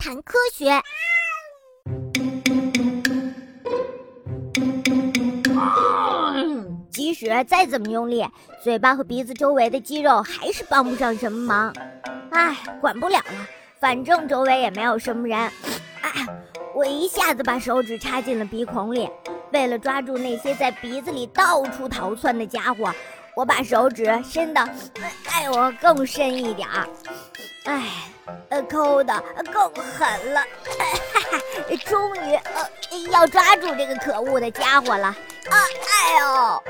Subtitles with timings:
[0.00, 0.72] 谈科学。
[6.90, 8.26] 即使再怎么用力，
[8.64, 11.74] 嘴巴和鼻子周围的肌肉还是帮不上什么忙。
[12.30, 13.46] 哎，管不了了，
[13.78, 15.38] 反正周围也没有什么人。
[15.38, 16.26] 哎，
[16.74, 19.06] 我一下子把手指插进了鼻孔里，
[19.52, 22.90] 为了抓住那些在鼻子里到处逃窜的家伙，
[23.36, 24.60] 我把手指伸的，
[25.28, 26.88] 哎我，更深一点儿。
[27.64, 27.82] 哎，
[28.48, 29.22] 呃，抠的
[29.52, 30.40] 更狠了。
[30.40, 30.84] 哈
[31.30, 32.68] 哈，终于，呃，
[33.10, 35.08] 要抓住这个可恶的家伙了。
[35.08, 35.16] 啊，
[35.50, 36.62] 哎呦！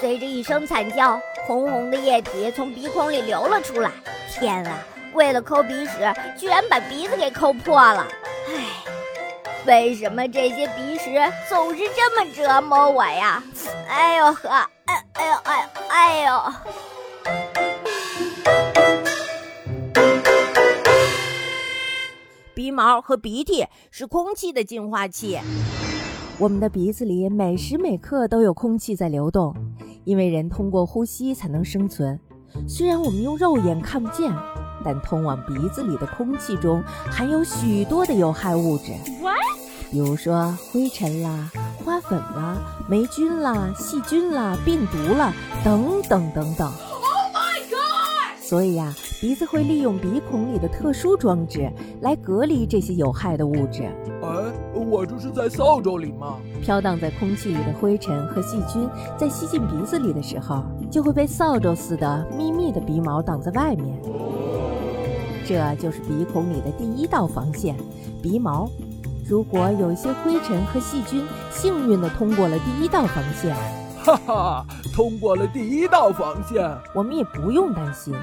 [0.00, 3.90] 随着一声惨叫，红红的液体从鼻孔里流了出来。
[4.32, 4.78] 天啊！
[5.12, 8.06] 为了抠鼻屎，居然把鼻子给抠破了。
[8.48, 8.64] 唉，
[9.66, 13.42] 为什么这些鼻屎总是这么折磨我呀？
[13.88, 14.48] 哎呦呵，
[14.86, 16.54] 哎哎呦哎哎呦！
[22.80, 25.38] 毛和鼻涕是空气的净化器，
[26.38, 29.54] 我们的鼻子里每时每刻都有空气在流动，
[30.04, 32.18] 因为人通过呼吸才能生存。
[32.66, 34.32] 虽然我们用肉眼看不见，
[34.82, 38.94] 但通往鼻子里的空气中含有许多的有害物质，
[39.90, 41.50] 比如说灰尘啦、
[41.84, 42.56] 花粉啦、
[42.88, 46.72] 霉菌啦、细菌啦、病毒啦等等等等。
[48.40, 53.82] 所以呀，鼻子会利用鼻孔里的特殊装置来隔离这些有害的物质。
[54.22, 54.30] 哎，
[54.72, 56.38] 我这是在扫帚里吗？
[56.62, 63.94] 飘荡在空气里的灰尘和细菌在吸进鼻子里的时候，就会被扫帚似的密密的鼻毛挡在外面。
[65.46, 67.76] 这就是鼻孔里的第一道防线——
[68.22, 68.70] 鼻毛。
[69.28, 73.54] 如果有一些灰尘和细菌幸运地通过了第一道防线，
[74.02, 78.14] 哈哈，通过了第一道防线，我们也不用担心，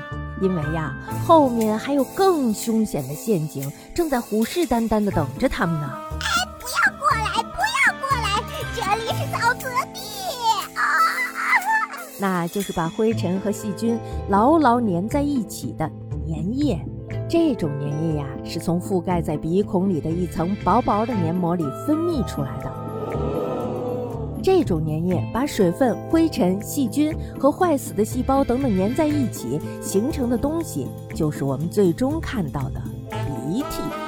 [0.42, 0.94] 因为呀，
[1.26, 5.90] 后面还有更凶险的陷阱正在虎视眈眈地等着他们呢。
[5.90, 6.28] 哎，
[6.60, 8.44] 不要过来，不要过来，
[8.76, 10.00] 这里是沼泽地
[10.76, 10.82] 啊！
[12.20, 13.98] 那就是把灰尘和细菌
[14.30, 15.90] 牢牢粘在一起的
[16.28, 16.80] 粘液。
[17.30, 22.87] 这种粘液呀，是从覆盖在鼻孔里的一层薄薄的黏膜里分泌出来的。
[24.48, 32.82] 这种粘液把水分、灰尘、细菌和坏死的细胞等等粘在一起形成的东西，就是我们最终看到的
[33.12, 34.07] 鼻涕。